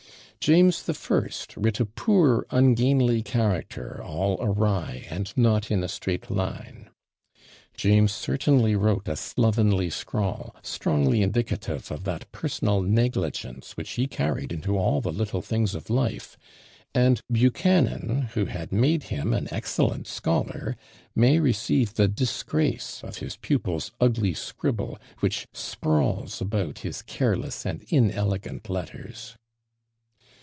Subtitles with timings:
[0.43, 6.31] "James the First writ a poor ungainly character, all awry, and not in a straight
[6.31, 6.89] line."
[7.77, 14.51] James certainly wrote a slovenly scrawl, strongly indicative of that personal negligence which he carried
[14.51, 16.39] into all the little things of life;
[16.95, 20.75] and Buchanan, who had made him an excellent scholar,
[21.15, 27.83] may receive the disgrace of his pupil's ugly scribble, which sprawls about his careless and
[27.89, 29.35] inelegant letters.